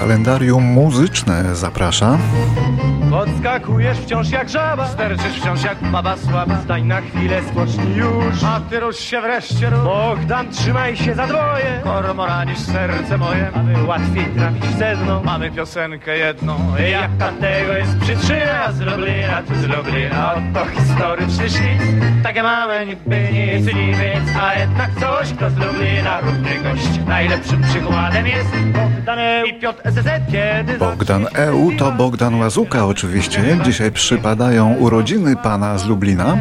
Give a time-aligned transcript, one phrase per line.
[0.00, 2.18] Kalendarium muzyczne zaprasza.
[3.10, 4.88] Podskakujesz wciąż jak żaba.
[4.88, 6.62] Sterczysz wciąż jak baba słaba.
[6.64, 8.44] Stań na chwilę, spocznij już.
[8.44, 9.80] A ty rusz się wreszcie rusz.
[9.84, 11.80] Bogdan, trzymaj się za dwoje.
[11.84, 13.50] Kormoranisz serce moje.
[13.54, 15.22] Aby łatwiej trafić w sedno.
[15.24, 16.56] Mamy piosenkę jedną.
[16.90, 18.72] Jaka tego jest przyczyna?
[18.72, 21.82] Z Lublina tu z Lublina Oto historyczny szlif
[22.22, 27.06] Takie małe niby nic, nic A jednak coś, kto z Lublina równy gość.
[27.06, 29.83] Najlepszym przykładem jest Bogdan i Piotr
[30.78, 33.58] Bogdan EU to Bogdan Łazuka oczywiście.
[33.64, 36.36] Dzisiaj przypadają urodziny pana z Lublina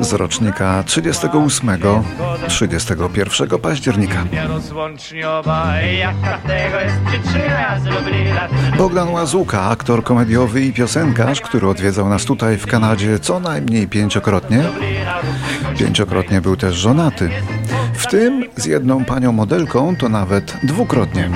[0.00, 1.70] z rocznika 38,
[2.48, 4.24] 31 października.
[8.78, 14.62] Bogdan Łazuka, aktor komediowy i piosenkarz, który odwiedzał nas tutaj w Kanadzie co najmniej pięciokrotnie.
[15.78, 17.30] Pięciokrotnie był też żonaty.
[17.92, 21.30] W tym z jedną panią modelką to nawet dwukrotnie.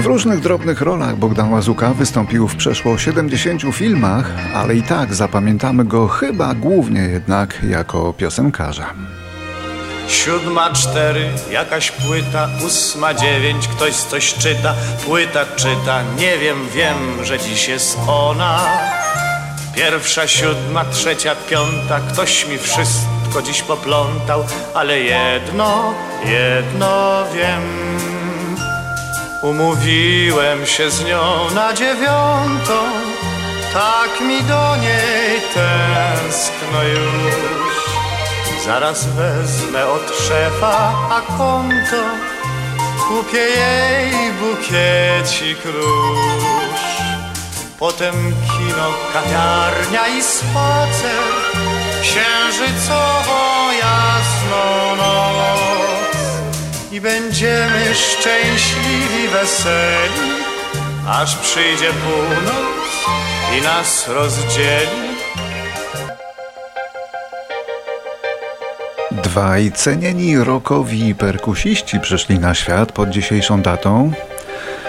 [0.00, 5.84] W różnych drobnych rolach Bogdan Łazuka wystąpił w przeszło 70 filmach, ale i tak zapamiętamy
[5.84, 8.94] go chyba głównie jednak jako piosenkarza.
[10.08, 14.74] Siódma cztery, jakaś płyta, ósma dziewięć, ktoś coś czyta,
[15.06, 18.60] płyta czyta, nie wiem, wiem, że dziś jest ona.
[19.74, 27.89] Pierwsza, siódma, trzecia, piąta, ktoś mi wszystko dziś poplątał, ale jedno, jedno wiem.
[29.42, 32.78] Umówiłem się z nią na dziewiątą,
[33.72, 37.34] tak mi do niej tęskno już.
[38.64, 41.20] Zaraz wezmę od szefa a
[43.08, 46.80] Kupię jej bukiecik róż.
[47.78, 51.22] Potem kino, kawiarnia i spacer.
[52.02, 55.59] Księżycową jasną noc
[57.02, 60.30] Będziemy szczęśliwi, weseli
[61.08, 62.90] Aż przyjdzie północ
[63.58, 65.10] i nas rozdzieli
[69.10, 74.12] Dwaj cenieni rockowi perkusiści przyszli na świat pod dzisiejszą datą.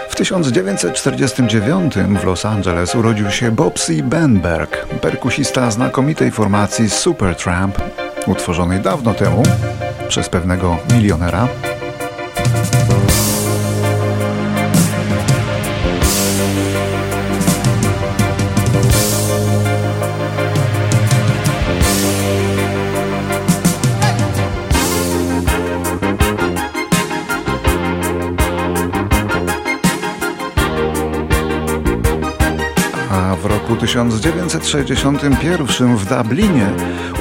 [0.09, 7.77] W 1949 w Los Angeles urodził się Bobsy Benberg, perkusista znakomitej formacji Supertramp,
[8.27, 9.43] utworzonej dawno temu
[10.07, 11.47] przez pewnego milionera.
[33.71, 36.69] Roku 1961 w Dublinie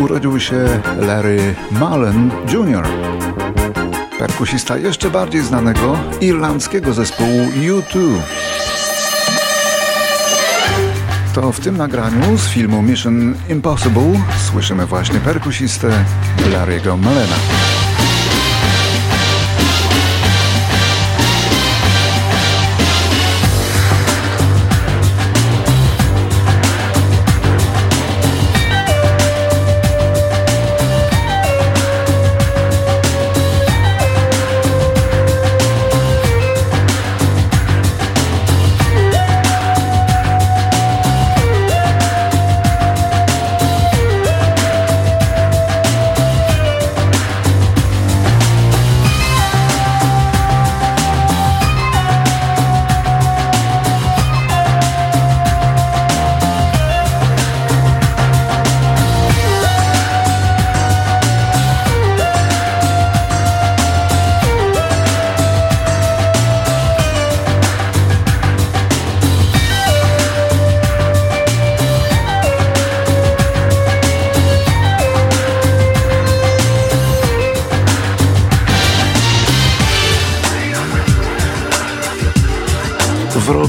[0.01, 2.87] urodził się Larry Mullen Jr.
[4.19, 7.99] Perkusista jeszcze bardziej znanego irlandzkiego zespołu U2.
[11.35, 14.13] To w tym nagraniu z filmu Mission Impossible
[14.51, 16.05] słyszymy właśnie perkusistę
[16.39, 17.37] Larry'ego Mullena.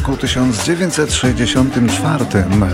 [0.02, 2.26] Roku 1964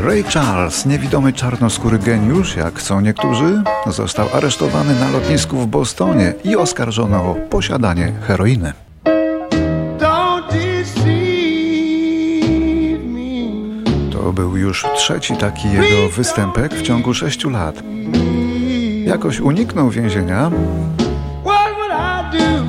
[0.04, 6.56] Ray Charles, niewidomy czarnoskóry geniusz, jak chcą niektórzy, został aresztowany na lotnisku w Bostonie i
[6.56, 8.74] oskarżony o posiadanie heroiny.
[14.12, 17.84] To był już trzeci taki jego występek w ciągu sześciu lat.
[19.06, 20.52] Jakoś uniknął więzienia,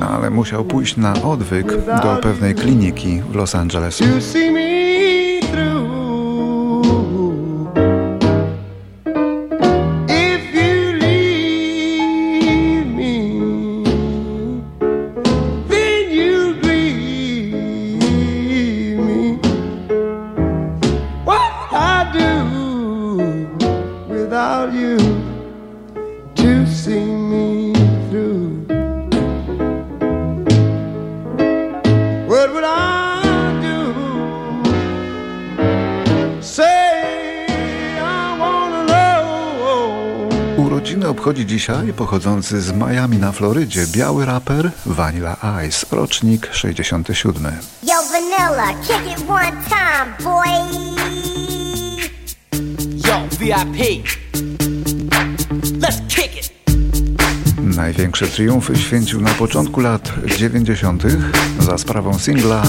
[0.09, 1.67] ale musiał pójść na odwyk
[2.03, 4.01] do pewnej kliniki w Los Angeles.
[41.59, 47.43] Dzisiaj pochodzący z Miami na Florydzie biały raper Vanilla Ice, rocznik 67.
[47.83, 50.47] Yo, Vanilla, kick it one time, boy.
[53.07, 54.07] Yo, VIP.
[55.79, 56.53] Let's kick it.
[57.75, 61.03] Największe triumfy święcił na początku lat 90.
[61.59, 62.63] za sprawą singla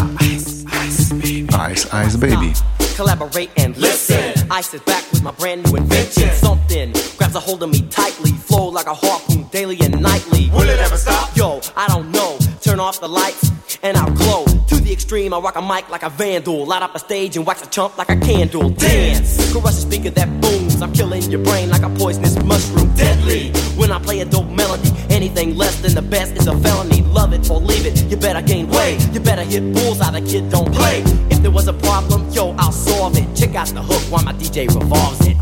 [1.73, 2.53] Ice Ice Baby.
[2.97, 4.33] Collaborate and listen.
[4.61, 6.29] Ice is back with my brand new invention.
[6.41, 8.35] Something grabs a hold of me tightly,
[8.69, 10.51] like a harpoon daily and nightly.
[10.51, 11.37] Will it ever stop?
[11.37, 12.39] Yo, I don't know.
[12.61, 13.51] Turn off the lights
[13.83, 14.45] and I'll glow.
[14.45, 16.67] To the extreme, I rock a mic like a vandal.
[16.67, 18.71] Light up a stage and wax a chump like a candle.
[18.71, 20.83] Dance, crush a speaker that booms.
[20.83, 22.95] I'm killing your brain like a poisonous mushroom.
[22.95, 23.51] Deadly.
[23.77, 27.03] When I play a dope melody, anything less than the best is a felony.
[27.03, 28.05] Love it or leave it.
[28.11, 29.01] You better gain weight.
[29.13, 30.21] You better hit bulls bullseye.
[30.21, 31.03] The kid don't play.
[31.31, 33.35] If there was a problem, yo, I'll solve it.
[33.35, 35.37] Check out the hook while my DJ revolves it.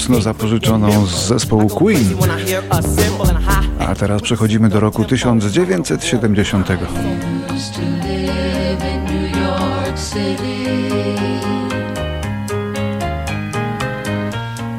[0.00, 2.16] Mocno zapożyczoną z zespołu Queen.
[3.78, 6.68] A teraz przechodzimy do roku 1970.
[6.70, 10.64] used to live in New York City.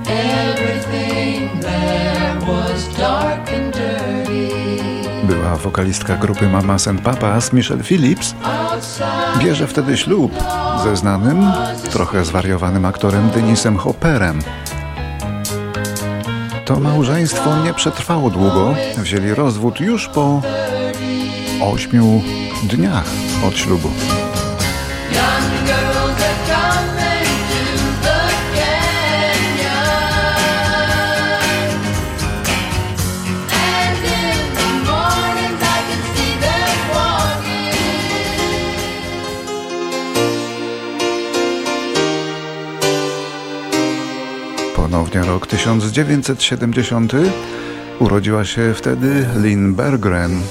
[0.07, 4.53] Everything there was dark and dirty.
[5.24, 8.35] Była wokalistka grupy Mamas and Papas Michelle Phillips.
[9.39, 10.31] Bierze wtedy ślub
[10.83, 11.51] ze znanym,
[11.91, 14.39] trochę zwariowanym aktorem Denisem Hopperem.
[16.71, 18.73] To małżeństwo nie przetrwało długo.
[18.97, 20.41] Wzięli rozwód już po
[21.62, 22.21] ośmiu
[22.63, 23.06] dniach
[23.47, 23.89] od ślubu.
[44.81, 47.13] Ponownie rok 1970.
[48.00, 50.42] Urodziła się wtedy Lynn Berggren,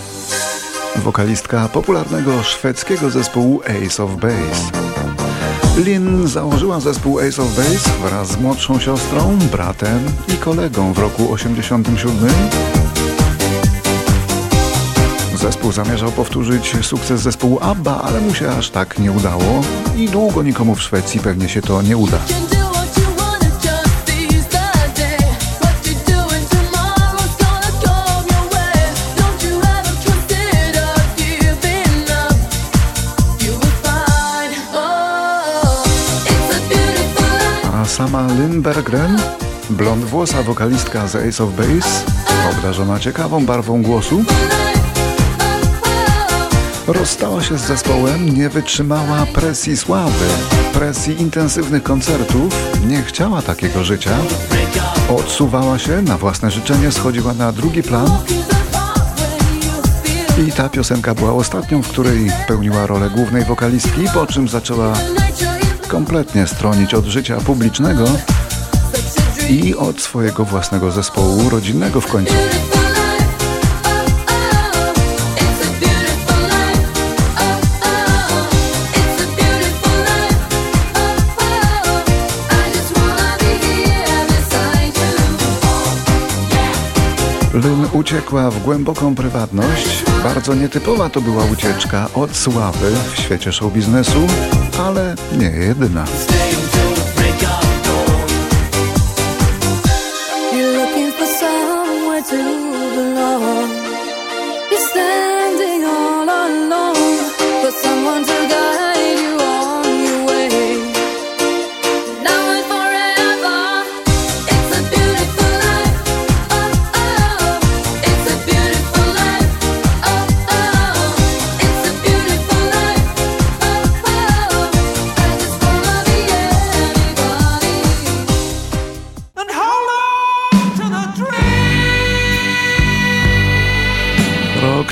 [0.96, 4.70] wokalistka popularnego szwedzkiego zespołu Ace of Base.
[5.84, 11.32] Lynn założyła zespół Ace of Base wraz z młodszą siostrą, bratem i kolegą w roku
[11.32, 12.28] 87.
[15.34, 19.62] Zespół zamierzał powtórzyć sukces zespołu ABBA, ale mu się aż tak nie udało
[19.96, 22.18] i długo nikomu w Szwecji pewnie się to nie uda.
[38.38, 39.16] Berggren,
[39.70, 42.04] blond włosa wokalistka z Ace of Base,
[42.50, 44.24] obdarzona ciekawą barwą głosu,
[46.86, 50.26] rozstała się z zespołem, nie wytrzymała presji sławy,
[50.72, 52.54] presji intensywnych koncertów,
[52.86, 54.16] nie chciała takiego życia,
[55.08, 58.10] odsuwała się, na własne życzenie schodziła na drugi plan.
[60.48, 64.92] I ta piosenka była ostatnią, w której pełniła rolę głównej wokalistki, po czym zaczęła
[65.90, 68.04] kompletnie stronić od życia publicznego
[69.48, 72.34] i od swojego własnego zespołu rodzinnego w końcu.
[88.00, 90.04] Uciekła w głęboką prywatność.
[90.22, 94.26] Bardzo nietypowa to była ucieczka od sławy w świecie show biznesu,
[94.86, 96.04] ale nie jedyna.
[100.52, 102.36] You're looking for somewhere to
[102.96, 103.89] belong.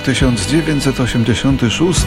[0.08, 2.00] 1986.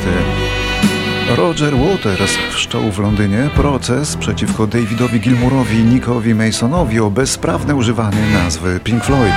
[1.37, 8.21] Roger Waters wszczął w Londynie proces przeciwko Davidowi Gilmurowi i Nickowi Masonowi o bezprawne używanie
[8.33, 9.33] nazwy Pink Floyd.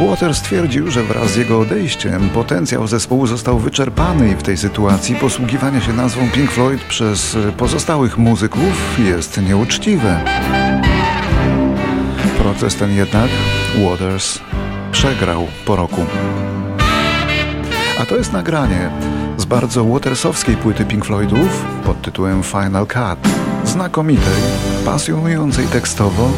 [0.00, 5.14] Waters stwierdził, że wraz z jego odejściem potencjał zespołu został wyczerpany i w tej sytuacji
[5.14, 10.20] posługiwanie się nazwą Pink Floyd przez pozostałych muzyków jest nieuczciwe.
[12.38, 13.30] Proces ten jednak
[13.84, 14.38] Waters
[14.92, 16.06] przegrał po roku.
[18.00, 18.90] A to jest nagranie
[19.36, 23.18] z bardzo Watersowskiej płyty Pink Floydów pod tytułem Final Cut.
[23.64, 24.42] Znakomitej,
[24.84, 26.30] pasjonującej tekstowo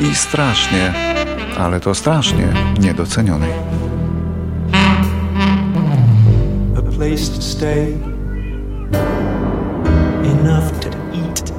[0.00, 0.94] i strasznie,
[1.58, 2.48] ale to strasznie
[2.80, 3.50] niedocenionej.
[6.78, 7.92] a place to stay,
[10.32, 11.52] enough to eat.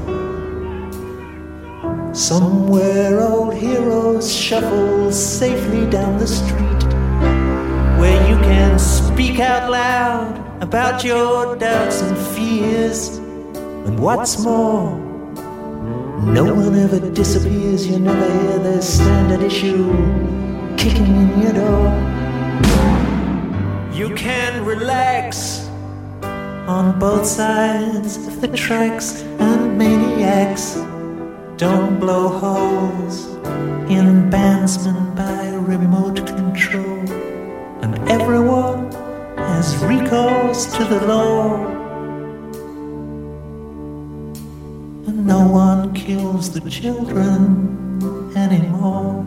[2.18, 6.79] Somewhere old heroes shuffle safely down the street,
[8.30, 13.18] you can speak out loud about your doubts and fears.
[13.88, 14.96] And what's more,
[16.40, 19.90] no one ever disappears, you never hear the standard issue
[20.78, 21.88] kicking in your door.
[24.00, 25.68] You can relax
[26.76, 30.76] on both sides of the tracks, and maniacs
[31.58, 33.26] don't blow holes
[33.90, 36.99] in bandsmen by remote control.
[37.82, 38.92] And everyone
[39.38, 41.66] has recourse to the law.
[45.08, 47.68] And no one kills the children
[48.36, 49.26] anymore.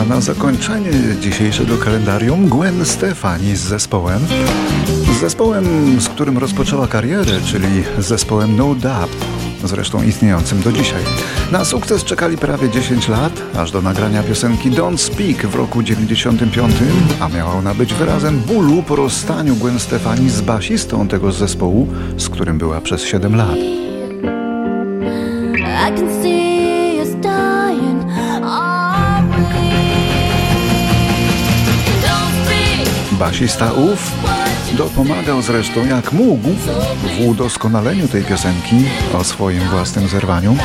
[0.00, 4.20] A na zakończenie dzisiejszego kalendarium Gwen Stefani z zespołem.
[5.16, 5.64] Z zespołem,
[6.00, 9.29] z którym rozpoczęła karierę, czyli z zespołem No Doubt,
[9.68, 11.02] zresztą istniejącym do dzisiaj.
[11.52, 16.74] Na sukces czekali prawie 10 lat, aż do nagrania piosenki Don't Speak w roku 95,
[17.20, 22.28] a miała ona być wyrazem bólu po rozstaniu Gwen Stefani z basistą tego zespołu, z
[22.28, 23.58] którym była przez 7 lat.
[33.18, 34.12] Basista ów
[34.72, 36.48] dopomagał zresztą jak mógł
[37.18, 38.76] w udoskonaleniu tej piosenki
[39.20, 40.56] o swoim własnym zerwaniu.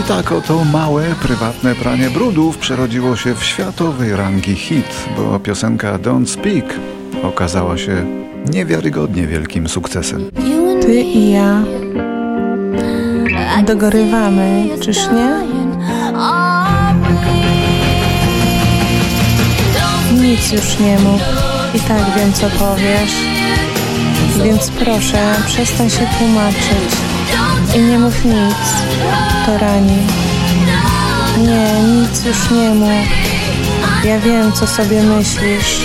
[0.00, 5.98] I tak oto małe, prywatne pranie brudów przerodziło się w światowej rangi hit, bo piosenka
[5.98, 6.64] Don't Speak
[7.22, 8.06] okazała się
[8.52, 10.30] niewiarygodnie wielkim sukcesem.
[10.82, 11.62] Ty i ja
[13.66, 15.49] dogorywamy, czyż nie?
[20.30, 21.20] Nic już nie mów.
[21.74, 23.12] I tak wiem, co powiesz.
[24.44, 26.90] Więc proszę, przestań się tłumaczyć.
[27.76, 28.56] I nie mów nic.
[29.46, 30.06] To rani.
[31.38, 33.06] Nie, nic już nie mów.
[34.04, 35.80] Ja wiem, co sobie myślisz.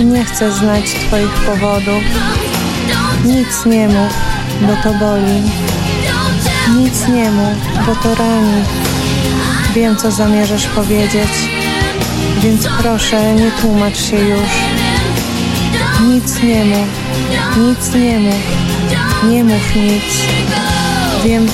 [0.00, 2.02] I nie chcę znać twoich powodów.
[3.24, 4.12] Nic nie mów,
[4.60, 5.42] bo to boli.
[6.76, 7.56] Nic nie mów,
[7.86, 8.64] bo to rani.
[9.74, 11.30] Wiem, co zamierzasz powiedzieć,
[12.42, 14.50] więc proszę, nie tłumacz się już.
[16.08, 16.88] Nic nie mów,
[17.56, 18.34] nic nie mów,
[19.30, 20.04] nie mów nic.
[21.24, 21.46] Wiem,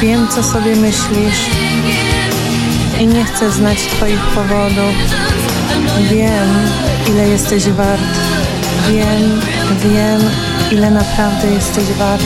[0.00, 1.50] wiem, co sobie myślisz
[3.00, 4.94] i nie chcę znać Twoich powodów.
[6.10, 6.48] Wiem,
[7.08, 8.02] ile jesteś wart.
[8.90, 9.40] Wiem,
[9.84, 10.20] wiem,
[10.70, 12.24] ile naprawdę jesteś warty.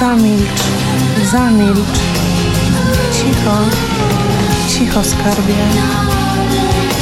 [0.00, 0.62] Zamilcz,
[1.32, 1.98] zamilcz.
[3.12, 3.56] Cicho,
[4.68, 5.64] cicho skarbie.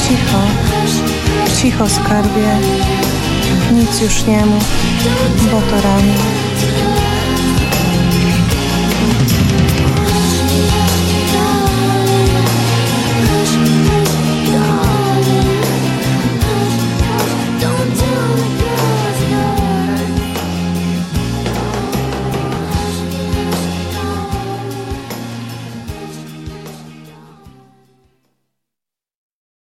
[0.08, 0.40] Cicho,
[1.56, 2.58] cicho skarbie.
[3.72, 4.64] Nic już nie mów,
[5.50, 6.43] bo to rani.